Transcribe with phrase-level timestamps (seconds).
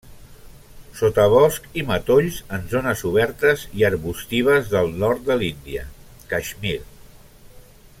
[1.01, 5.85] Sotabosc i matolls en zones obertes i arbustives del nord de l'Índia,
[6.35, 6.79] Caixmir.